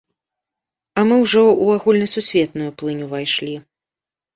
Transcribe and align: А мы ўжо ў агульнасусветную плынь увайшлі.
А 1.01 1.03
мы 1.11 1.15
ўжо 1.25 1.45
ў 1.63 1.67
агульнасусветную 1.83 2.69
плынь 2.83 3.05
увайшлі. 3.09 3.55